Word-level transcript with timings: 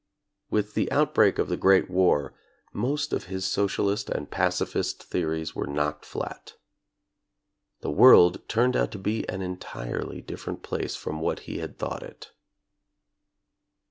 With 0.49 0.73
the 0.73 0.91
outbreak 0.91 1.37
of 1.37 1.47
the 1.47 1.55
Great 1.57 1.87
War, 1.87 2.33
most 2.73 3.13
of 3.13 3.25
his 3.25 3.45
socialist 3.45 4.09
and 4.09 4.31
pacifist 4.31 5.03
theories 5.03 5.53
were 5.53 5.67
knocked 5.67 6.05
flat. 6.05 6.53
The 7.81 7.91
world 7.91 8.41
turned 8.49 8.75
out 8.75 8.89
to 8.93 8.97
be 8.97 9.29
an 9.29 9.43
entirely 9.43 10.21
different 10.23 10.63
place 10.63 10.95
from 10.95 11.21
what 11.21 11.41
he 11.41 11.59
had 11.59 11.77
thought 11.77 12.01
it. 12.01 12.31